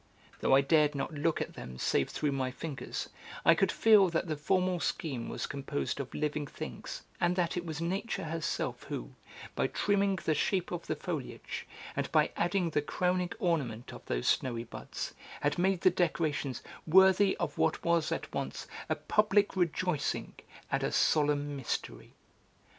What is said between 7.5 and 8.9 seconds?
it was Nature herself